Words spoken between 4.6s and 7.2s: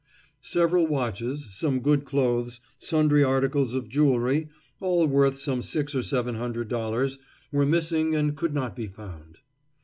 all worth some six or seven hundred dollars,